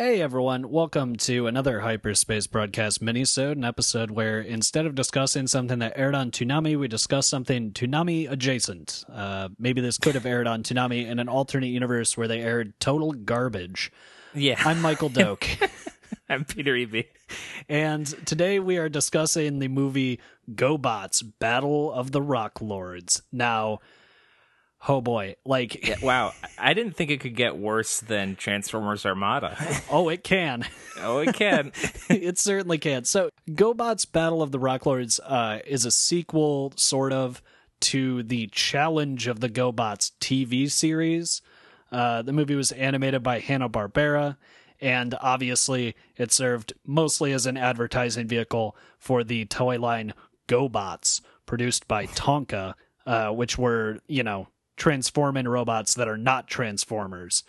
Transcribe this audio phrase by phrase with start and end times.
[0.00, 5.78] Hey everyone, welcome to another Hyperspace Broadcast minisode, an episode where instead of discussing something
[5.80, 9.04] that aired on Toonami, we discuss something Toonami adjacent.
[9.12, 12.80] Uh, maybe this could have aired on Toonami in an alternate universe where they aired
[12.80, 13.92] total garbage.
[14.32, 14.58] Yeah.
[14.64, 15.46] I'm Michael Doak,
[16.30, 17.04] I'm Peter Eby.
[17.68, 20.18] and today we are discussing the movie
[20.50, 23.20] GoBots Battle of the Rock Lords.
[23.32, 23.80] Now,
[24.88, 26.32] oh boy, like, Yeah, wow.
[26.58, 29.56] I didn't think it could get worse than Transformers Armada.
[29.90, 30.66] oh, it can.
[31.00, 31.72] oh, it can.
[32.08, 33.04] it certainly can.
[33.04, 37.42] So, GoBots Battle of the Rock Lords uh, is a sequel, sort of,
[37.80, 41.42] to the Challenge of the GoBots TV series.
[41.90, 44.36] Uh, the movie was animated by Hanna-Barbera,
[44.80, 50.14] and obviously it served mostly as an advertising vehicle for the toy line
[50.46, 52.74] GoBots, produced by Tonka,
[53.06, 54.48] uh, which were, you know,
[54.80, 57.44] transforming robots that are not Transformers,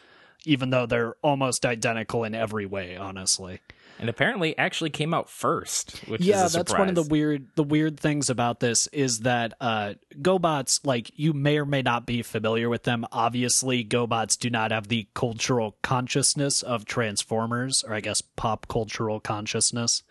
[0.45, 3.62] even though they're almost identical in every way, honestly.
[3.99, 7.99] And apparently actually came out first, which yeah that's one of the weird the weird
[7.99, 12.68] things about this is that uh gobots like you may or may not be familiar
[12.68, 13.05] with them.
[13.12, 19.20] Obviously gobots do not have the cultural consciousness of transformers or i guess pop cultural
[19.20, 20.02] consciousness.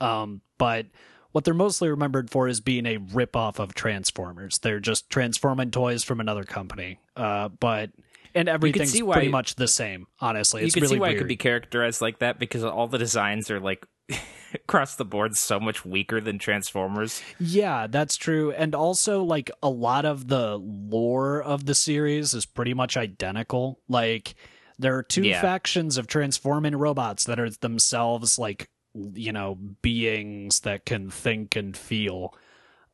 [0.00, 0.86] Um but
[1.32, 6.04] what they're mostly remembered for is being a rip-off of transformers they're just transforming toys
[6.04, 7.90] from another company uh but
[8.34, 11.16] and everything's why- pretty much the same honestly You it's can really see why weird.
[11.16, 13.84] it could be characterized like that because all the designs are like
[14.54, 17.22] across the board so much weaker than Transformers.
[17.40, 18.52] Yeah, that's true.
[18.52, 23.80] And also, like, a lot of the lore of the series is pretty much identical.
[23.88, 24.34] Like,
[24.78, 25.40] there are two Yeah.
[25.40, 31.76] factions of transforming robots that are themselves, like, you know, beings that can think and
[31.76, 32.34] feel.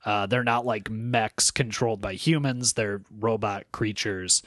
[0.05, 4.43] Uh, they're not like mechs controlled by humans, they're robot creatures.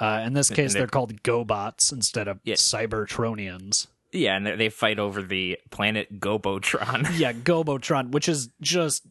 [0.00, 2.54] Uh, in this case, they're- they're called GoBots instead of Yeah.
[2.54, 3.86] Cybertronians.
[4.12, 7.08] Yeah, and they- fight over the planet Gobotron.
[7.18, 9.06] yeah, Gobotron, which is just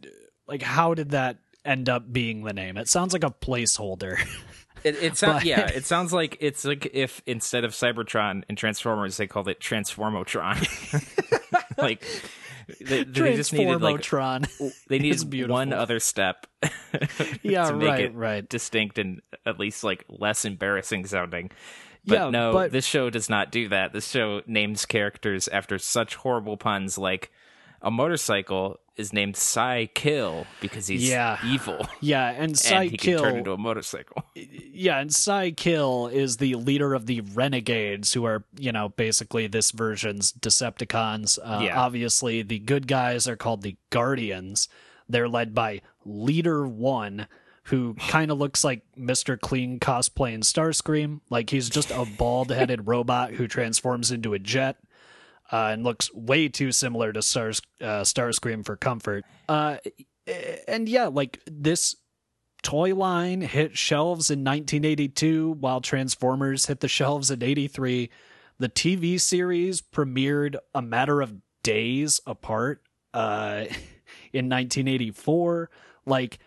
[0.47, 2.77] like how did that end up being the name?
[2.77, 4.17] It sounds like a placeholder.
[4.83, 5.65] It, it sounds yeah.
[5.67, 10.55] It sounds like it's like if instead of Cybertron and Transformers, they called it Transformotron.
[11.81, 12.05] like
[12.81, 14.01] they, they just needed like
[14.87, 16.47] they needed one other step.
[17.43, 18.49] Yeah, to make right, it right.
[18.49, 21.51] distinct and at least like less embarrassing sounding.
[22.05, 23.93] But Yeah, no, but- this show does not do that.
[23.93, 27.31] This show names characters after such horrible puns like
[27.81, 31.37] a motorcycle is named Cy-Kill because he's Yeah.
[31.45, 34.23] evil yeah, and and he can turn into a motorcycle.
[34.35, 39.71] yeah, and Cy-Kill is the leader of the Renegades, who are you know basically this
[39.71, 41.37] version's Decepticons.
[41.43, 41.79] Uh, Yeah.
[41.79, 44.67] Obviously, the good guys are called the Guardians.
[45.09, 47.27] They're led by Leader One.
[47.65, 49.37] Who kind of looks like Mr.
[49.39, 51.19] Clean cosplaying Starscream.
[51.29, 54.77] Like he's just a bald headed robot who transforms into a jet.
[55.51, 59.25] Uh, and looks way too similar to Stars, uh, Starscream for comfort.
[59.47, 59.77] Uh,
[60.67, 61.95] and yeah, like this
[62.63, 68.09] toy line hit shelves in 1982 while Transformers hit the shelves in 83.
[68.59, 72.81] The TV series premiered a matter of days apart
[73.13, 73.65] uh,
[74.33, 75.69] in 1984.
[76.05, 76.39] Like,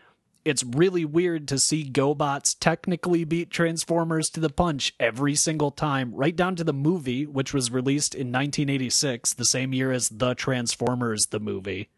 [0.45, 6.15] it's really weird to see GoBots technically beat Transformers to the punch every single time,
[6.15, 10.35] right down to the movie, which was released in 1986, the same year as The
[10.35, 11.91] Transformers, the movie.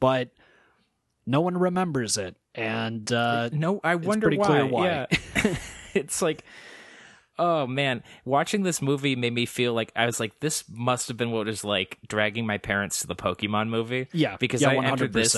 [0.00, 0.30] But
[1.26, 2.36] no one remembers it.
[2.54, 4.46] And uh, No, I wonder pretty why.
[4.46, 4.86] clear why.
[4.86, 5.56] Yeah.
[5.94, 6.44] it's like,
[7.38, 11.16] oh man, watching this movie made me feel like I was like, this must have
[11.16, 14.08] been what it was like dragging my parents to the Pokemon movie.
[14.12, 15.36] yeah, because yeah, I entered this.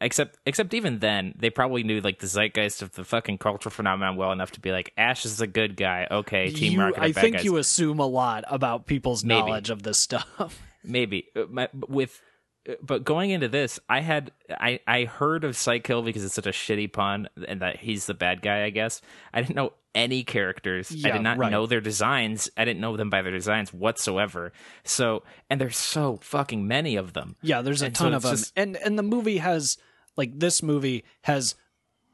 [0.00, 0.06] 100%.
[0.06, 4.16] Except, except even then, they probably knew like the zeitgeist of the fucking cultural phenomenon
[4.16, 6.06] well enough to be like, Ash is a good guy.
[6.10, 7.00] Okay, Team You, Rocket.
[7.02, 7.44] I think guys.
[7.44, 9.40] you assume a lot about people's Maybe.
[9.40, 10.60] knowledge of this stuff.
[10.84, 12.22] maybe Uh, my, with
[12.68, 16.46] uh, but going into this i had i i heard of Cy-Kill because it's such
[16.46, 19.02] a shitty pun and that he's the bad guy i guess
[19.34, 21.50] i didn't know any characters i did not right.
[21.52, 24.52] know their designs i didn't know them by their designs whatsoever
[24.82, 28.24] so and there's so fucking many of them Yeah, there's a And so ton of
[28.24, 29.76] it's them, just- and and the movie has
[30.16, 31.54] like this movie has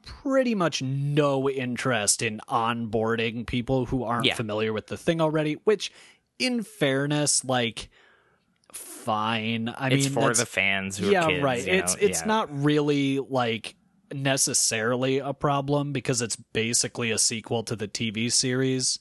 [0.05, 4.35] pretty much no interest in onboarding people who aren't Yeah.
[4.35, 5.53] familiar with the thing already.
[5.65, 5.91] Which,
[6.39, 7.89] in fairness, like
[8.71, 9.73] fine.
[9.77, 11.67] I mean it's mean, for the fans who yeah, are kids right.
[11.67, 12.01] It's know?
[12.01, 12.27] it's Yeah.
[12.27, 13.75] not really like
[14.13, 18.99] necessarily a problem because it's basically a sequel to the TV series.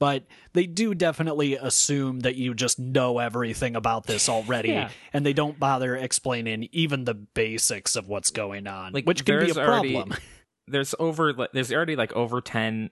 [0.00, 0.24] But
[0.54, 4.88] they do definitely assume that you just know everything about this already, Yeah.
[5.12, 9.36] and they don't bother explaining even the basics of what's going on, Like, which can
[9.38, 10.18] be a there's already- problem.
[10.66, 12.90] there's over there's already like over 10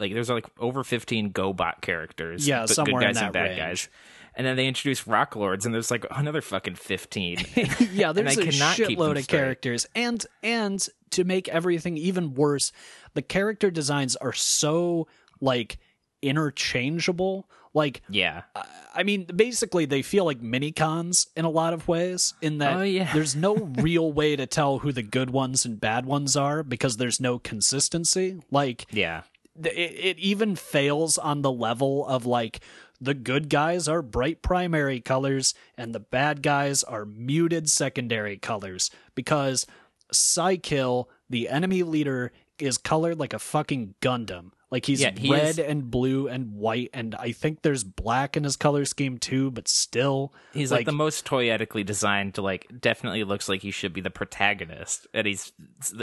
[0.00, 3.42] like there's like over 15 gobot characters Yeah, but somewhere good in guys and bad
[3.50, 3.58] range.
[3.58, 3.88] guys
[4.34, 7.36] and then they introduce Rock Lords, and there's like another fucking fifteen.
[7.92, 12.72] yeah, there's a shitload of characters, and and to make everything even worse,
[13.12, 15.06] the character designs are so
[15.42, 15.78] like
[16.22, 17.48] interchangeable.
[17.74, 18.42] Like, yeah,
[18.94, 22.34] I mean, basically, they feel like mini cons in a lot of ways.
[22.42, 23.10] In that, Oh, yeah.
[23.14, 26.98] there's no real way to tell who the good ones and bad ones are because
[26.98, 28.40] there's no consistency.
[28.50, 29.22] Like, yeah,
[29.62, 32.60] th- it, it even fails on the level of like
[33.00, 38.90] the good guys are bright primary colors and the bad guys are muted secondary colors
[39.14, 39.66] because
[40.12, 44.50] Cy-Kill, the enemy leader, is colored like a fucking Gundam.
[44.72, 48.38] Like he's Yeah, he red is- and blue and white, and I think there's black
[48.38, 52.66] in his color scheme too, but still, he's like, the most toyetically designed to like
[52.80, 55.52] definitely looks like he should be the protagonist, and he's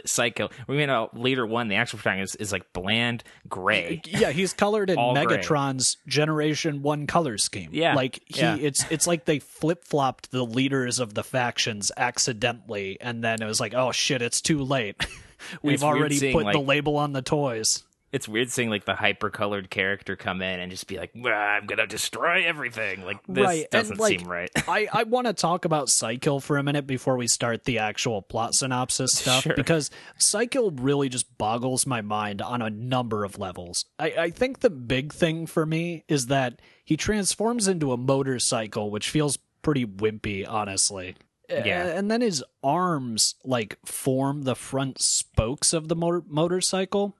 [0.05, 0.49] Psycho.
[0.67, 4.03] We mean uh, Leader One, the actual protagonist is like bland gray.
[4.05, 5.25] yeah, he's colored in All gray.
[5.25, 7.71] Megatron's Generation One color scheme.
[7.73, 8.55] Yeah, like he, yeah.
[8.55, 13.45] it's it's like they flip flopped the leaders of the factions accidentally, and then it
[13.45, 14.95] was like, oh shit, it's too late.
[15.63, 17.83] We've already seeing, put the label on the toys.
[18.11, 21.29] It's weird seeing like the hyper colored character come in and just be like, "Ah,
[21.29, 24.49] "I'm gonna destroy everything." Like this right, doesn't and like, seem right.
[24.67, 28.21] I I want to talk about Cy-Kill for a minute before we start the actual
[28.21, 29.53] plot synopsis stuff Sure.
[29.55, 33.85] because Cy-Kill really just boggles my mind on a number of levels.
[33.99, 38.89] I, I think the big thing for me is that he transforms into a motorcycle,
[38.89, 41.15] which feels pretty wimpy, honestly.
[41.49, 41.87] Yeah.
[41.87, 47.15] And then his arms like form the front spokes of the motor- motorcycle.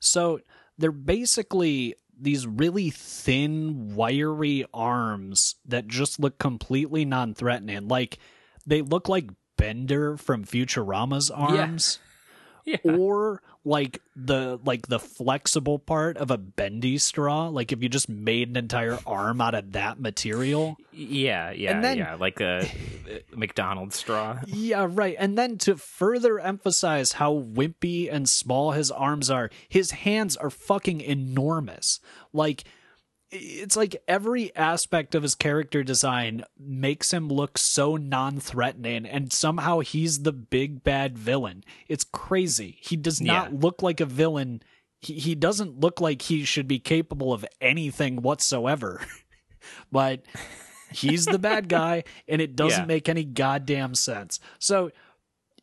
[0.00, 0.40] So
[0.76, 7.88] they're basically these really thin, wiry arms that just look completely non threatening.
[7.88, 8.18] Like
[8.66, 11.98] they look like Bender from Futurama's arms.
[12.64, 12.76] Yeah.
[12.84, 18.08] Or like the like the flexible part of a bendy straw, like if you just
[18.08, 20.76] made an entire arm out of that material.
[20.90, 22.66] Yeah, yeah, then- yeah, like a
[23.36, 24.38] McDonald's straw.
[24.46, 25.16] Yeah, right.
[25.18, 30.50] And then to further emphasize how wimpy and small his arms are, his hands are
[30.50, 32.00] fucking enormous.
[32.32, 32.64] Like
[33.30, 39.80] it's like every aspect of his character design makes him look so non-threatening and somehow
[39.80, 41.62] he's the big bad villain.
[41.88, 42.78] It's crazy.
[42.80, 43.58] He does not Yeah.
[43.60, 44.62] look like a villain.
[45.00, 49.02] He, he doesn't look like he should be capable of anything whatsoever.
[49.92, 50.22] but
[50.90, 52.86] he's the bad guy and it doesn't Yeah.
[52.86, 54.40] make any goddamn sense.
[54.58, 54.90] So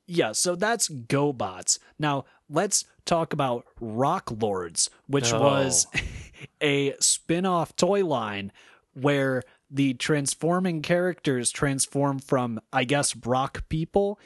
[0.08, 1.80] yeah, so that's GoBots.
[1.98, 5.40] Now let's talk about Rock Lords, which Oh.
[5.42, 5.88] was
[6.62, 8.52] a spin-off toy line
[8.94, 14.20] where the transforming characters transform from I guess rock people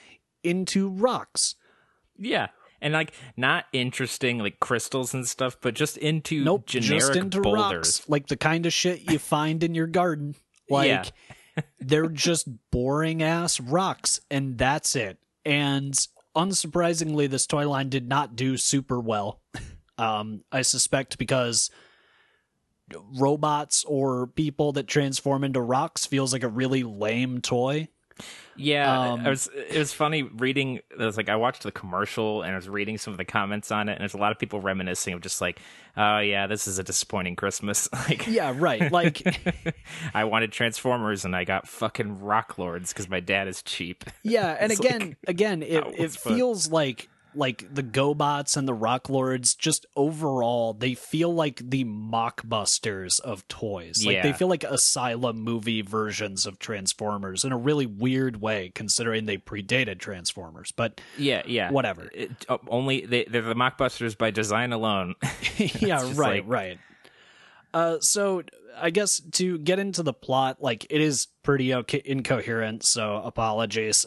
[0.43, 1.55] into rocks.
[2.17, 2.47] Yeah.
[2.81, 7.41] And like not interesting like crystals and stuff, but just into Nope, generic just into
[7.41, 7.61] boulders.
[7.99, 10.35] rocks, like the kind of shit you find in your garden.
[10.69, 11.05] Like Yeah.
[11.79, 15.17] they're just boring ass rocks, and that's it.
[15.45, 15.93] And
[16.43, 19.41] unsurprisingly, this toy line did not do super well.
[19.99, 21.69] Um, I suspect because
[23.19, 27.89] robots or people that transform into rocks feels like a really lame toy.
[28.55, 30.77] Yeah, Um, it was it was funny reading.
[30.91, 33.71] It was like I watched the commercial and I was reading some of the comments
[33.71, 35.59] on it, and there's a lot of people reminiscing of just like,
[35.95, 37.87] oh yeah, this is a disappointing Christmas.
[38.09, 38.91] Like, Yeah, right.
[38.91, 39.21] Like
[40.13, 44.03] I wanted Transformers and I got fucking Rock Lords because my dad is cheap.
[44.23, 46.35] Yeah, and again, like, again, it, it it's fun.
[46.35, 49.55] feels like like the GoBots and the Rock Lords.
[49.55, 54.05] Just overall, they feel like the mockbusters of toys.
[54.05, 59.25] Like they feel like asylum movie versions of Transformers in a really weird way, considering
[59.25, 60.71] they predated Transformers.
[60.71, 62.09] But Yeah, yeah, Whatever.
[62.13, 65.15] It, uh, only they, they're the mockbusters by design alone.
[65.57, 66.79] yeah, right, like- right.
[67.73, 68.41] Uh, so
[68.77, 72.83] I guess to get into the plot, like it is pretty okay, incoherent.
[72.83, 74.05] So apologies,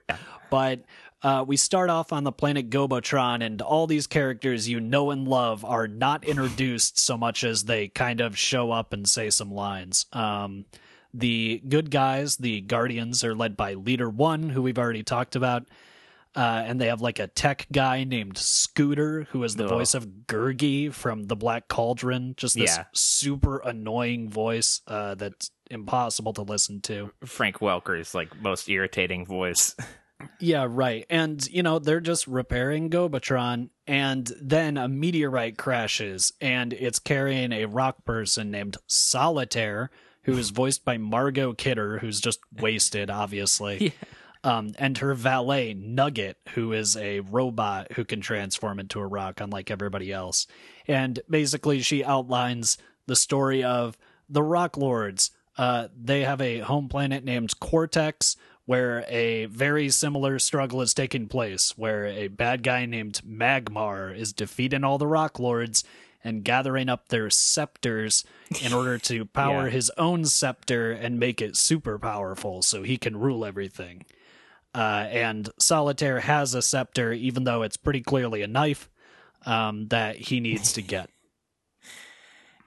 [0.50, 0.80] but
[1.22, 5.26] uh, we start off on the planet Gobotron, and all these characters you know and
[5.26, 9.50] love are not introduced so much as they kind of show up and say some
[9.52, 10.06] lines.
[10.12, 10.64] Um,
[11.14, 15.64] the good guys, the Guardians, are led by Leader One, who we've already talked about.
[16.36, 19.70] Uh, and they have like a tech guy named Scooter, who is the Ugh.
[19.70, 22.34] voice of Gurgi from the Black Cauldron.
[22.36, 22.84] Just this Yeah.
[22.92, 27.10] super annoying voice uh, that's impossible to listen to.
[27.24, 29.74] Frank Welker's like most irritating voice.
[30.40, 31.06] Yeah, right.
[31.08, 37.52] And, you know, they're just repairing Gobotron, and then a meteorite crashes, and it's carrying
[37.52, 39.90] a rock person named Solitaire,
[40.24, 43.94] who is voiced by Margot Kidder, who's just wasted, obviously.
[44.44, 49.40] Um, and her valet, Nugget, who is a robot who can transform into a rock,
[49.40, 50.46] unlike everybody else.
[50.86, 53.96] And basically, she outlines the story of
[54.28, 58.36] the Rock Lords, Uh, they have a home planet named Quartex,
[58.68, 64.34] where a very similar struggle is taking place, where a bad guy named Magmar is
[64.34, 65.84] defeating all the Rock Lords
[66.22, 68.26] and gathering up their scepters
[68.62, 69.70] in order to power Yeah.
[69.70, 74.04] his own scepter and make it super powerful so he can rule everything.
[74.74, 78.90] Uh, and Solitaire has a scepter, even though it's pretty clearly a knife
[79.46, 81.08] um, that he needs to get.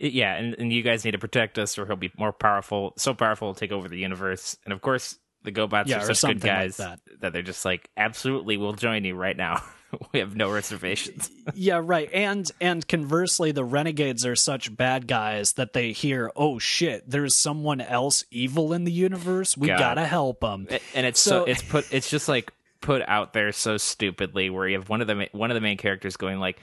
[0.04, 3.14] Yeah, and, and you guys need to protect us, or he'll be more powerful, so
[3.14, 4.58] powerful, he'll take over the universe.
[4.66, 7.00] And of course, the GoBots Yeah, are such good like guys that.
[7.34, 9.62] they're just like, absolutely, we'll join you right now.
[10.14, 11.30] we have no reservations.
[11.54, 12.10] yeah, right.
[12.14, 17.36] And and conversely, the renegades are such bad guys that they hear, "Oh shit, there's
[17.36, 19.58] someone else evil in the universe.
[19.58, 19.80] We God.
[19.80, 23.52] gotta help them." And it's so, So- it's put it's just like put out there
[23.52, 26.60] so stupidly where you have one of the one of the main characters going like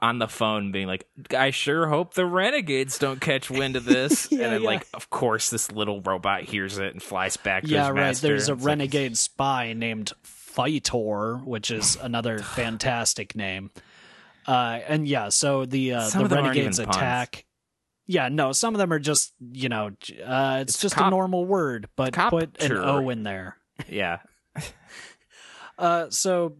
[0.00, 1.06] on the phone being like
[1.36, 4.66] i sure hope the renegades don't catch wind of this Yeah, and then yeah.
[4.68, 7.94] like of course this little robot hears it and flies back to Yeah, his right.
[8.00, 8.26] master.
[8.28, 13.70] There's a It's like, renegade spy named Fitor, which is another fantastic name.
[14.46, 16.96] Uh, and yeah, so the uh, the of them aren't renegades even puns.
[16.96, 17.44] attack.
[18.06, 19.88] Yeah, no, some of them are just you know,
[20.24, 22.72] uh, it's, It's just a normal word, but put an.
[22.72, 23.58] O in there.
[23.88, 24.20] yeah
[25.78, 26.56] Uh, so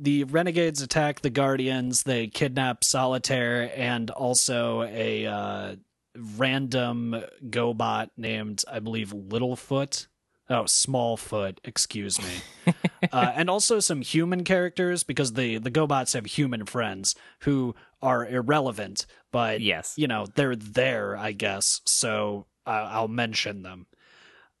[0.00, 2.02] the renegades attack the guardians.
[2.02, 5.76] They kidnap Solitaire and also a uh,
[6.16, 10.06] random GoBot named, I believe, Littlefoot.
[10.48, 11.58] Oh, Smallfoot.
[11.62, 12.74] Excuse me.
[13.12, 18.26] uh, and also some human characters because the the GoBots have human friends who are
[18.26, 23.86] irrelevant, but yes you know they're there i guess so I i'll mention them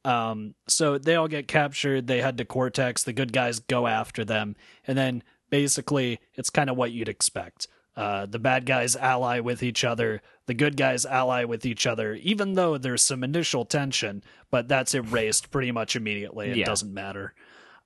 [0.04, 2.06] um so they all get captured.
[2.06, 3.04] They head to Quartex.
[3.04, 4.56] The good guys go after them.
[4.86, 7.68] And then basically it's kind of what you'd expect.
[7.96, 10.22] Uh the bad guys ally with each other.
[10.46, 14.94] The good guys ally with each other even though there's some initial tension but that's
[14.94, 16.50] erased pretty much immediately.
[16.50, 16.64] It Yeah.
[16.66, 17.34] doesn't matter.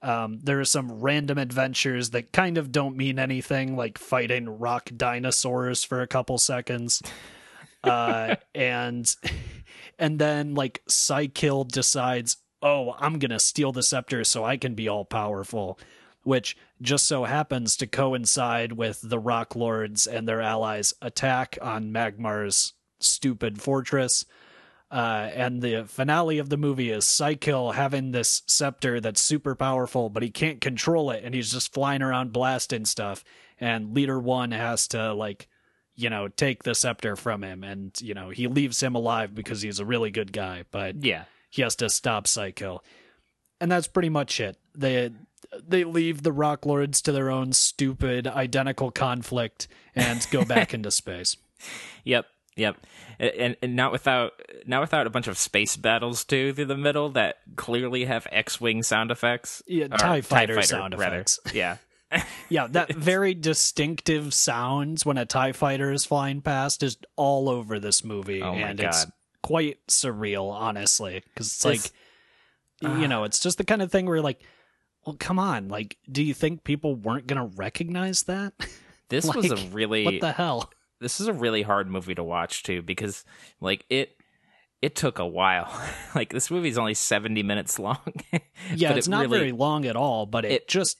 [0.02, 4.90] Um, there are some random adventures that kind of don't mean anything, like fighting rock
[4.94, 7.02] dinosaurs for a couple seconds.
[7.84, 9.14] Uh, and
[9.98, 14.88] and then like Cy-Kill decides, oh, I'm gonna steal the scepter so I can be
[14.88, 15.78] all powerful,
[16.22, 21.92] which just so happens to coincide with the Rock Lords and their allies' attack on
[21.92, 24.24] Magmar's stupid fortress.
[24.90, 30.08] Uh, and the finale of the movie is Cy-Kill having this scepter that's super powerful,
[30.08, 33.24] but he can't control it, and he's just flying around blasting stuff.
[33.58, 35.48] And Leader One has to like,
[35.96, 39.62] you know, take the scepter from him, and you know he leaves him alive because
[39.62, 42.82] he's a really good guy, but yeah he has to stop Cy-Kill.
[43.60, 44.56] And that's pretty much it.
[44.74, 45.10] They
[45.62, 50.90] they leave the Rock Lords to their own stupid identical conflict and go back into
[50.90, 51.36] space.
[52.02, 52.76] Yep, yep,
[53.20, 54.32] and and not without
[54.66, 58.82] not without a bunch of space battles too through the middle that clearly have X-wing
[58.82, 59.62] sound effects.
[59.68, 61.14] Yeah, Or TIE fighter Fighter, sound rather.
[61.16, 61.38] effects.
[61.54, 61.76] Yeah,
[62.48, 67.78] Yeah, that very distinctive sounds when a TIE fighter is flying past is all over
[67.80, 68.42] this movie.
[68.42, 69.06] Oh my and it's
[69.42, 71.22] quite surreal, honestly.
[71.24, 71.92] Because it's This-
[72.82, 74.40] like, you uh, know, it's just the kind of thing where, like,
[75.06, 75.68] well, come on.
[75.68, 78.52] Like, do you think people weren't going to recognize that?
[79.08, 80.70] this was a really what the hell?
[81.00, 83.24] this is a really hard movie to watch too because
[83.60, 84.16] like it
[84.80, 85.70] it took a while.
[86.14, 87.98] like this movie's only 70 minutes long.
[88.74, 90.98] Yeah, But it's it not really- very long at all, but it, it- just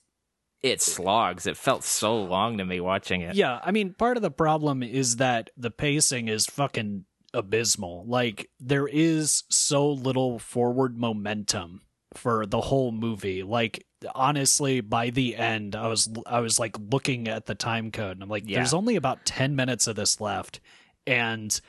[0.65, 1.47] it slogs.
[1.47, 3.35] It felt so long to me watching it.
[3.35, 7.05] Yeah, I mean, part of the problem is that the pacing is fucking
[7.35, 8.07] abysmal.
[8.07, 11.83] Like, there is so little forward momentum
[12.15, 13.43] for the whole movie.
[13.43, 18.13] Like, honestly, by the end, I was I was like looking at the time code,
[18.13, 18.57] and I'm like, Yeah.
[18.57, 20.61] there's only about ten minutes of this left,
[21.07, 21.61] and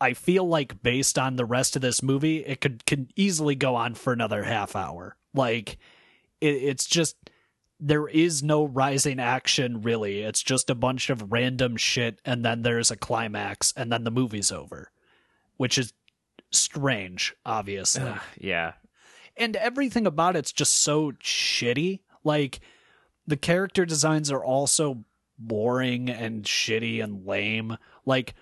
[0.00, 3.74] I feel like based on the rest of this movie, it could could easily go
[3.74, 5.16] on for another half hour.
[5.34, 5.78] Like,
[6.40, 7.16] it, it's just
[7.80, 10.22] there is no rising action really.
[10.22, 14.10] It's just a bunch of random shit and then there's a climax and then the
[14.10, 14.90] movie's over.
[15.56, 15.92] Which is
[16.50, 18.12] strange, obviously.
[18.38, 18.72] Yeah.
[19.36, 22.00] and everything about it's just so shitty.
[22.24, 22.60] Like
[23.26, 25.04] the character designs are also
[25.38, 27.76] boring and shitty and lame.
[28.04, 28.34] Like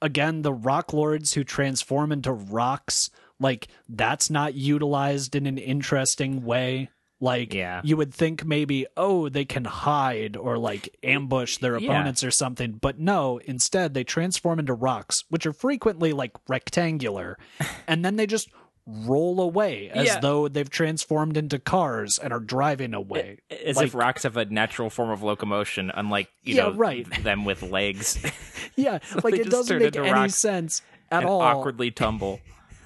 [0.00, 6.44] again, the rock lords who transform into rocks, like that's not utilized in an interesting
[6.44, 6.90] way.
[7.20, 7.80] Like Yeah.
[7.84, 11.90] you would think maybe, oh, they can hide or like ambush their Yeah.
[11.90, 17.36] opponents or something, but no, instead they transform into rocks, which are frequently like rectangular,
[17.88, 18.48] and then they just
[18.86, 20.20] roll away as Yeah.
[20.20, 23.38] though they've transformed into cars and are driving away.
[23.66, 27.06] As Like- if rocks have a natural form of locomotion, unlike you Yeah, know right.
[27.24, 28.18] them with legs.
[28.76, 31.40] Yeah, like it doesn't make any sense at all.
[31.42, 32.38] awkwardly tumble.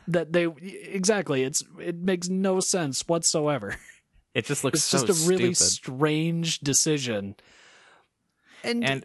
[0.09, 0.47] that they
[0.91, 3.77] exactly it's it makes no sense whatsoever.
[4.35, 5.73] It just looks It's so just a really stupid.
[5.73, 7.37] strange decision.
[8.65, 9.05] And, and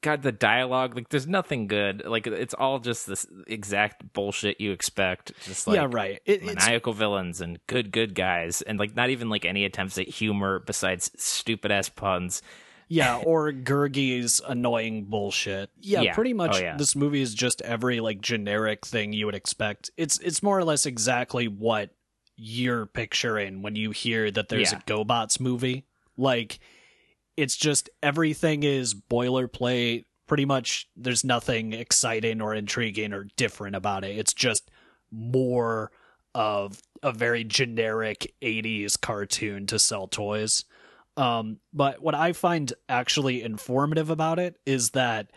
[0.00, 2.04] God, the dialogue, like, there's nothing good.
[2.06, 5.32] Like, it's all just this exact bullshit you expect.
[5.44, 6.20] Just like yeah, right.
[6.24, 9.98] It, it's maniacal villains and good, good guys, and like not even like any attempts
[9.98, 12.42] at humor besides stupid ass puns.
[12.88, 15.70] Yeah, or Gurgi's annoying bullshit.
[15.80, 16.14] Yeah, Yeah.
[16.14, 16.76] pretty oh, much Oh, yeah.
[16.76, 19.90] this movie is just every like generic thing you would expect.
[19.96, 21.90] It's it's more or less exactly what
[22.44, 24.78] you're picturing when you hear that there's Yeah.
[24.78, 25.84] a GoBots movie.
[26.16, 26.58] Like
[27.36, 30.06] it's just everything is boilerplate.
[30.26, 34.18] Pretty much there's nothing exciting or intriguing or different about it.
[34.18, 34.70] It's just
[35.10, 35.92] more
[36.34, 40.64] of a very generic 80s cartoon to sell toys.
[41.16, 45.30] Um, but what I find actually informative about it is that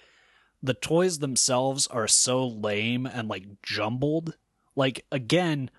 [0.63, 4.35] the toys themselves are so lame and like jumbled.
[4.75, 5.69] Like, again,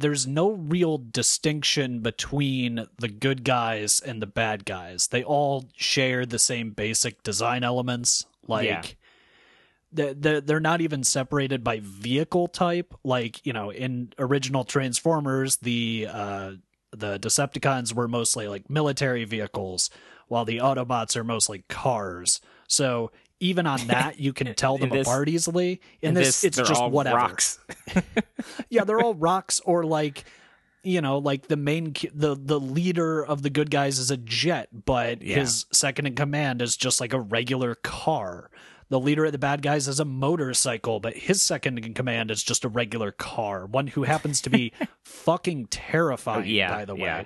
[0.00, 5.08] there's no real distinction between the good guys and the bad guys.
[5.08, 8.26] They all share the same basic design elements.
[8.46, 8.82] Like, Yeah.
[9.92, 12.94] they're, they're they're not even separated by vehicle type.
[13.04, 16.52] Like, you know, in original Transformers, the uh,
[16.90, 19.90] the Decepticons were mostly like military vehicles,
[20.28, 22.40] while the Autobots are mostly cars.
[22.66, 25.80] So even on that, you can tell them this- apart easily.
[26.02, 27.16] In, In this, it's just all whatever.
[27.16, 27.58] rocks.
[28.70, 30.24] Yeah, they're all rocks or like
[30.84, 34.68] you know, like the main the the leader of the good guys is a jet,
[34.86, 35.40] but Yeah.
[35.40, 38.48] his second in command is just like a regular car.
[38.88, 42.42] The leader of the bad guys is a motorcycle, but his second in command is
[42.42, 43.66] just a regular car.
[43.66, 47.02] One who happens to be fucking terrifying, Oh, yeah, by the way.
[47.02, 47.24] yeah.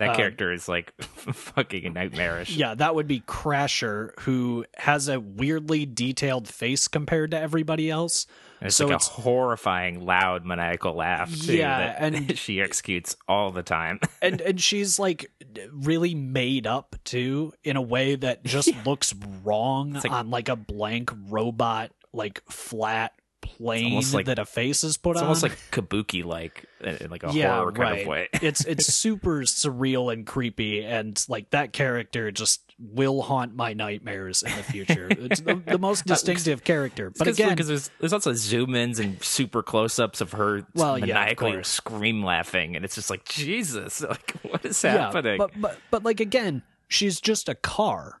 [0.00, 2.56] That Um, character is like fucking nightmarish.
[2.56, 8.26] Yeah, that would be Crasher, who has a weirdly detailed face compared to everybody else.
[8.60, 11.54] And it's so like it's- a horrifying, loud, maniacal laugh too.
[11.54, 14.00] Yeah, that and- she executes all the time.
[14.22, 15.30] and and she's like
[15.70, 20.56] really made up too in a way that just looks wrong like- on like a
[20.56, 25.14] blank robot like flat plane like- that a face is put on.
[25.16, 28.28] It's on almost like kabuki like in like a yeah horror kind right of way.
[28.42, 34.42] it's it's super surreal and creepy and like that character just will haunt my nightmares
[34.42, 38.32] in the future it's the, the most distinctive character but again because there's there's also
[38.32, 41.68] zoom ins and super close ups of her Well, yeah, of maniacally course.
[41.68, 45.36] scream laughing, and it's just like Jesus, like what is yeah, happening?
[45.38, 48.20] but but but like again, she's just a car,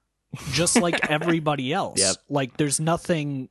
[0.52, 1.98] just like everybody else.
[2.00, 2.16] Yep.
[2.28, 3.48] Like there's nothing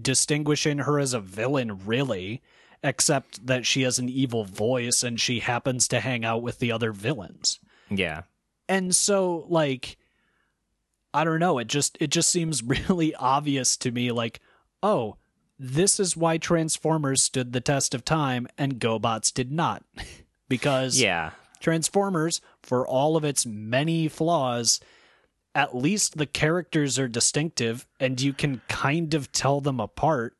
[0.00, 2.42] distinguishing her as a villain really,
[2.82, 6.72] except that she has an evil voice and she happens to hang out with the
[6.72, 7.60] other villains.
[7.90, 8.22] yeah,
[8.68, 9.98] And so like
[11.14, 14.40] I don't know, it just it just seems really obvious to me like,
[14.82, 15.16] oh,
[15.58, 19.84] this is why Transformers stood the test of time and GoBots did not.
[20.48, 24.80] because yeah, Transformers, for all of its many flaws,
[25.54, 30.36] at least the characters are distinctive and you can kind of tell them apart.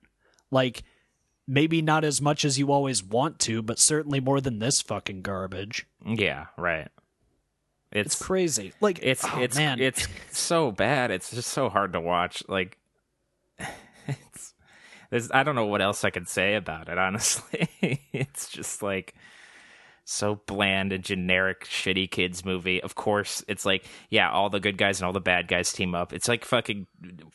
[0.51, 0.83] Like,
[1.47, 5.23] maybe not as much as you always want to, but certainly more than this fucking
[5.23, 5.87] garbage.
[6.05, 6.89] yeah, right.
[7.91, 8.73] It's It's crazy.
[8.81, 9.79] Like, it's oh, it's man.
[9.79, 11.11] it's so bad.
[11.11, 12.43] It's just so hard to watch.
[12.49, 12.79] Like,
[14.07, 14.55] it's
[15.11, 16.97] there's I don't know what else I could say about it.
[16.97, 17.69] Honestly,
[18.13, 19.15] it's just like
[20.05, 22.83] so bland and generic, shitty kids movie.
[22.83, 25.95] Of course, it's like yeah, all the good guys and all the bad guys team
[25.95, 26.13] up.
[26.13, 26.87] It's like fucking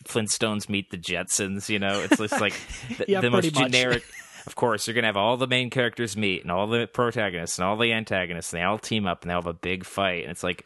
[0.06, 1.70] Flintstones meet the Jetsons.
[1.70, 2.54] You know, it's just like
[2.98, 3.72] the, Yeah, the most much.
[3.72, 4.04] generic.
[4.46, 7.68] Of course, you're gonna have all the main characters meet and all the protagonists and
[7.68, 10.22] all the antagonists, and they all team up and they have a big fight.
[10.24, 10.64] And it's like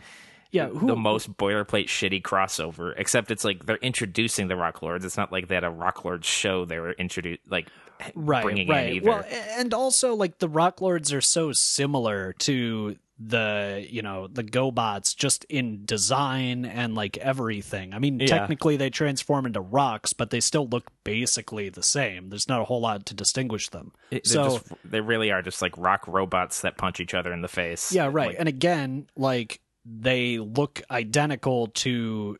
[0.51, 2.93] yeah, who, the most boilerplate shitty crossover.
[2.95, 5.03] Except it's like they're introducing the Rock Lords.
[5.03, 7.69] It's not like they had a Rock Lords show they were introduced like
[8.15, 8.87] right, bringing right.
[8.89, 9.09] in either.
[9.09, 9.25] Well,
[9.57, 15.15] and also like the Rock Lords are so similar to the you know the GoBots
[15.15, 17.93] just in design and like everything.
[17.93, 18.25] I mean, Yeah.
[18.25, 22.29] technically they transform into rocks, but they still look basically the same.
[22.29, 23.91] There's not a whole lot to distinguish them.
[24.09, 27.41] It- so just, they really are just like rock robots that punch each other in
[27.41, 27.91] the face.
[27.93, 28.29] yeah, right.
[28.29, 32.37] Like, and again, like they look identical to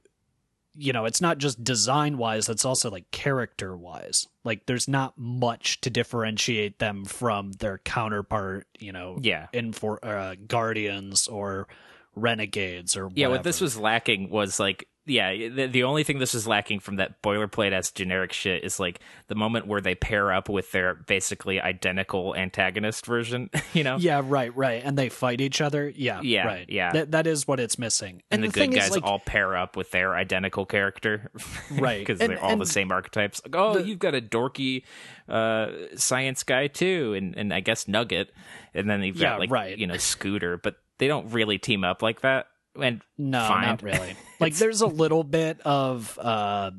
[0.75, 4.27] you know, it's not just design wise, it's also like character wise.
[4.43, 9.47] Like there's not much to differentiate them from their counterpart, you know, yeah.
[9.53, 11.67] in for uh, Guardians or
[12.15, 16.33] Renegades or Yeah, what this was lacking was like yeah, the, the only thing this
[16.33, 20.31] is lacking from that boilerplate as generic shit is like the moment where they pair
[20.31, 23.97] up with their basically identical antagonist version, you know?
[23.97, 24.81] Yeah, right, right.
[24.83, 25.89] And they fight each other.
[25.89, 26.65] Yeah, Yeah, right.
[26.69, 26.93] yeah.
[26.93, 28.23] That, that is what it's missing.
[28.31, 31.29] And, the, thing good is, guys like, all pair up with their identical character,
[31.71, 31.99] Right.
[31.99, 33.41] Because they're all the same archetypes.
[33.45, 34.83] Like, oh, the- you've got a dorky
[35.27, 38.31] uh, science guy too, and and I guess Nugget,
[38.73, 39.77] and then you've got Yeah, like right.
[39.77, 42.47] you know Scooter, but they don't really team up like that.
[42.79, 43.67] And No, fine.
[43.67, 44.15] not really.
[44.39, 46.71] Like there's a little bit of uh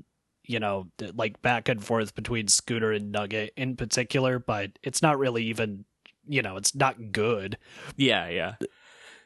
[0.45, 5.19] you know, like back and forth between Scooter and Nugget in particular, but it's not
[5.19, 5.85] really even
[6.27, 7.59] you know, it's not good.
[7.97, 8.55] yeah, yeah,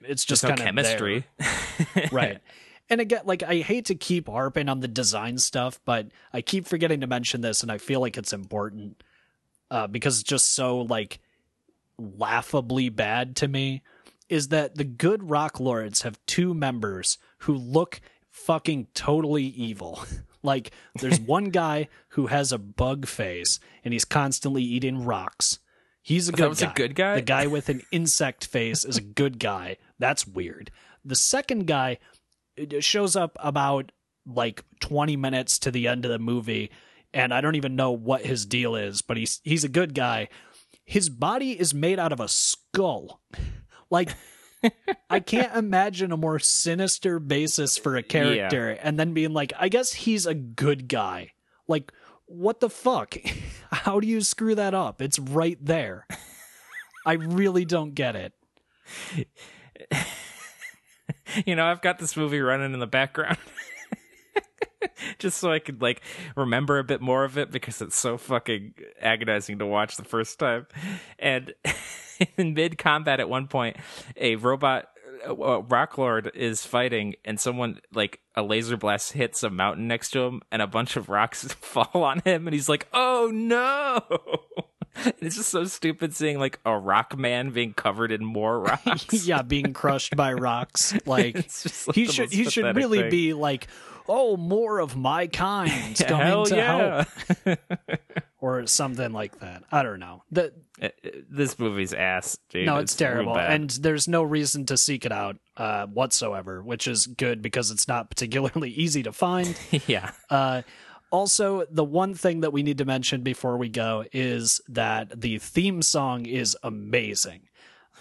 [0.03, 1.25] It's just There's kind no of chemistry,
[2.13, 2.39] right.
[2.89, 6.67] And again, like I hate to keep harping on the design stuff, but I keep
[6.67, 9.03] forgetting to mention this, and I feel like it's important
[9.71, 11.19] uh, because it's just so like
[11.99, 13.83] laughably bad to me.
[14.29, 20.05] Is that the good rock lords have two members who look fucking totally evil?
[20.43, 25.59] like, there's one guy who has a bug face and he's constantly eating rocks.
[26.03, 26.73] He's a That good a guy.
[26.75, 27.15] good guy?
[27.17, 29.77] The guy with an insect face is a good guy.
[29.99, 30.71] That's weird.
[31.05, 31.99] The second guy
[32.81, 33.93] shows up about
[34.27, 36.71] like 20 minutes to the end of the movie
[37.15, 40.29] and I don't even know what his deal is, but he's he's a good guy.
[40.85, 43.21] His body is made out of a skull.
[43.91, 44.15] Like
[45.11, 49.69] I can't imagine a more sinister basis for a character and then being like, I
[49.69, 51.33] guess he's a good guy.
[51.69, 51.93] Like
[52.27, 53.17] what the fuck?
[53.71, 55.01] How do you screw that up?
[55.01, 56.07] It's right there.
[57.05, 58.33] I really don't get it.
[61.47, 63.39] you know, I've got this movie running in the background.
[65.19, 66.03] Just so I could like
[66.37, 70.39] remember a bit more of it because it's so fucking agonizing to watch the first
[70.39, 70.67] time.
[71.19, 71.55] And
[72.37, 73.77] in mid combat at one point,
[74.17, 74.89] a robot
[75.27, 80.11] uh, rock lord is fighting and someone like a laser blast hits a mountain next
[80.11, 84.01] to him and a bunch of rocks fall on him and he's like, "Oh no."
[85.21, 89.27] It's just so stupid seeing like a rock man being covered in more rocks.
[89.27, 90.95] yeah, being crushed by rocks.
[91.05, 93.11] Like like, he should he should really thing.
[93.11, 93.69] be like,
[94.09, 97.05] oh, more of my kind coming to yeah.
[97.45, 97.59] help,
[98.41, 99.65] or something like that.
[99.73, 100.23] I don't know.
[100.31, 100.89] The, Uh,
[101.31, 102.67] this movie's ass, dude.
[102.67, 106.87] no, it's, real terrible, and there's no reason to seek it out uh, whatsoever, which
[106.87, 109.59] is good because it's not particularly easy to find.
[109.87, 110.63] yeah, Uh,
[111.11, 115.39] also, the one thing that we need to mention before we go is that the
[115.39, 117.43] theme song is amazing.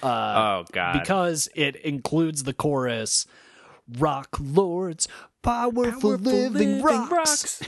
[0.03, 3.25] Uh, oh god, because it includes the chorus
[3.99, 5.07] rock lords
[5.45, 6.17] powerful, Powerful
[6.49, 7.61] living, rocks.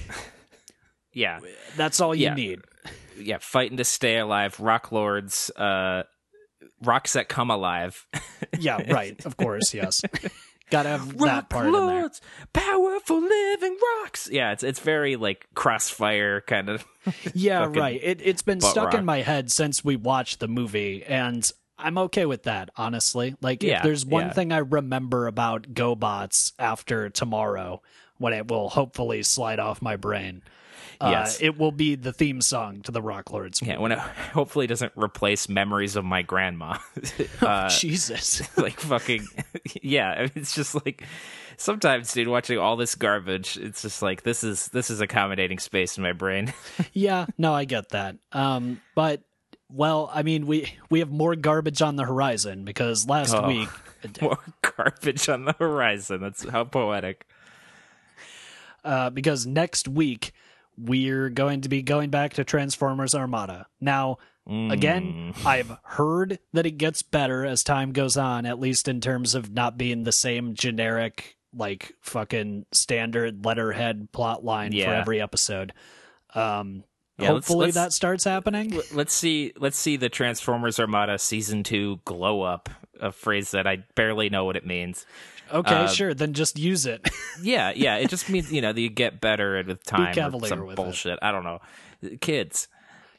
[1.13, 1.39] yeah,
[1.75, 2.33] that's all you Yeah.
[2.33, 2.59] need
[3.19, 4.59] yeah, fighting to stay alive.
[4.59, 6.03] Rock lords, uh,
[6.83, 8.05] rocks that come alive.
[8.59, 10.01] yeah right of course yes
[10.69, 12.09] gotta have that part in there
[12.53, 14.29] powerful living rocks.
[14.31, 16.85] Yeah, it's it's very like crossfire kind of.
[17.33, 18.93] yeah right it, it's been stuck rock.
[18.95, 23.63] in my head since we watched the movie and i'm okay with that honestly like
[23.63, 24.33] Yeah, if there's one yeah.
[24.33, 27.81] thing i remember about gobots after tomorrow
[28.17, 30.41] when it will hopefully slide off my brain
[30.99, 31.39] uh, Yes.
[31.41, 33.99] it will be the theme song to the rock lords Yeah, when it
[34.33, 36.77] hopefully doesn't replace memories of my grandma.
[37.41, 39.27] uh, jesus like fucking
[39.83, 41.03] yeah I mean, it's just like
[41.57, 45.97] sometimes dude watching all this garbage it's just like this is this is accommodating space
[45.97, 46.53] in my brain
[46.93, 49.21] yeah no i get that um but
[49.69, 53.47] well i mean we we have more garbage on the horizon because last Oh.
[53.47, 53.69] week
[54.21, 56.21] more garbage on the horizon.
[56.21, 57.25] That's how poetic.
[58.83, 60.31] Uh because next week
[60.77, 63.65] we're going to be going back to transformers armada.
[63.81, 64.17] Now
[64.49, 69.35] again i've heard that it gets better as time goes on at least in terms
[69.35, 75.73] of not being the same generic like fucking standard letterhead plot line for every episode.
[76.33, 76.85] Um
[77.19, 81.63] Yeah, let's- hopefully let's- that starts happening let's see let's see the transformers armada season
[81.63, 85.05] 2 glow up a phrase that i barely know what it means
[85.51, 87.07] okay uh, sure then just use it
[87.41, 90.49] yeah yeah it just means you know that you get better with time or cavalier
[90.49, 90.75] some with it.
[90.75, 91.59] bullshit i don't know
[92.21, 92.67] kids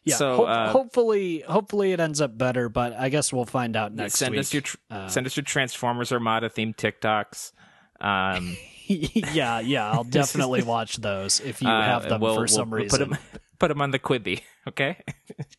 [0.05, 2.69] Yeah, so ho- uh, hopefully, hopefully it ends up better.
[2.71, 4.41] But I guess we'll find out next send week.
[4.41, 7.53] us your tr- Uh, send us your transformers armada themed tiktoks
[8.01, 8.57] um
[8.87, 12.71] yeah, yeah, I'll definitely watch those if you Uh, have them we'll- for we'll some
[12.71, 13.19] Put reason.
[13.61, 14.99] Them, him on the Quibi, okay?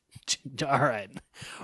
[0.67, 1.09] All right.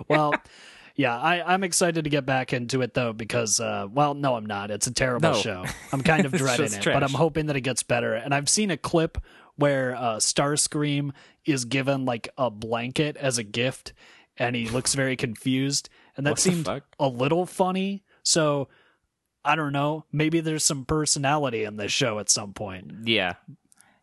[0.08, 0.34] Well,
[0.96, 4.46] yeah, I, I'm excited to get back into it though because, uh, well, no, I'm
[4.46, 4.72] not.
[4.72, 5.38] It's a terrible No.
[5.38, 5.66] show.
[5.92, 8.14] I'm kind of dreading just it, but I'm hoping that it gets better.
[8.14, 9.18] And I've seen a clip
[9.56, 11.12] where uh, Starscream
[11.46, 13.94] is given like a blanket as a gift,
[14.38, 16.84] and he looks very confused, and that What the seemed fuck?
[17.00, 18.04] a little funny.
[18.24, 18.68] So
[19.46, 20.06] I don't know.
[20.12, 22.92] Maybe there's some personality in this show at some point.
[23.06, 23.34] Yeah.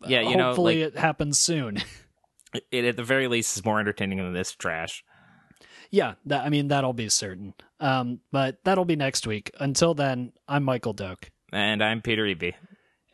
[0.07, 1.79] Yeah, you know, Hopefully like it happens soon.
[2.71, 5.05] It at the very least is more entertaining than this trash.
[5.91, 7.55] yeah, that, I mean that'll be certain.
[7.81, 9.51] Um, but that'll be next week.
[9.59, 11.31] Until then, I'm Michael Doak.
[11.53, 12.55] And I'm Peter Eby.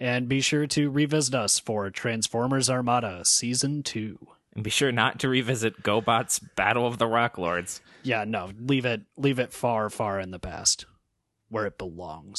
[0.01, 4.19] And be sure to revisit us for Transformers Armada Season 2.
[4.55, 7.81] And be sure not to revisit GoBot's Battle of the Rock Lords.
[8.03, 10.87] Yeah, no, leave it leave it far, far in the past
[11.49, 12.37] where it belongs.